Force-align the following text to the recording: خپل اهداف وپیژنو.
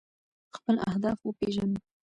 خپل 0.55 0.75
اهداف 0.89 1.19
وپیژنو. 1.23 1.79